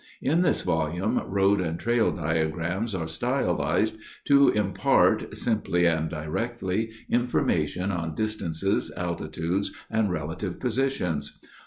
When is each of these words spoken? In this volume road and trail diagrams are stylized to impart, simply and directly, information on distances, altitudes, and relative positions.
In 0.23 0.41
this 0.41 0.63
volume 0.63 1.21
road 1.27 1.61
and 1.61 1.79
trail 1.79 2.09
diagrams 2.11 2.95
are 2.95 3.05
stylized 3.07 3.97
to 4.25 4.49
impart, 4.49 5.37
simply 5.37 5.85
and 5.85 6.09
directly, 6.09 6.89
information 7.07 7.91
on 7.91 8.15
distances, 8.15 8.91
altitudes, 8.97 9.71
and 9.91 10.09
relative 10.11 10.59
positions. 10.59 11.37